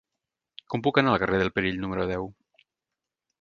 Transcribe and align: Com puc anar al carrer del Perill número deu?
Com 0.73 0.81
puc 0.87 0.97
anar 1.01 1.11
al 1.11 1.21
carrer 1.23 1.41
del 1.41 1.51
Perill 1.59 1.79
número 1.85 2.09
deu? 2.13 2.27